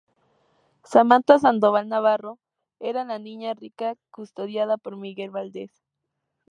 Samantha 0.83 1.37
Sandoval 1.37 1.87
Navarro 1.87 2.39
era 2.79 3.03
la 3.05 3.19
niña 3.19 3.53
rica 3.53 3.95
custodiada 4.09 4.77
por 4.77 4.97
Miguel 4.97 5.29
Valdez. 5.29 5.69